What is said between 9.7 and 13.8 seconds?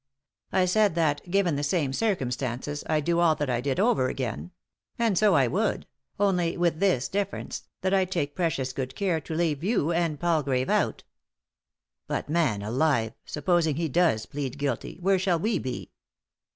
and Palgrave out"" But, man alive I supposing